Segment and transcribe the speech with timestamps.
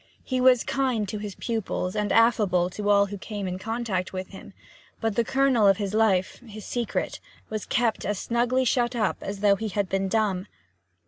[0.23, 4.29] He was kind to his pupils and affable to all who came in contact with
[4.29, 4.53] him;
[4.99, 7.19] but the kernel of his life, his secret,
[7.51, 10.47] was kept as snugly shut up as though he had been dumb.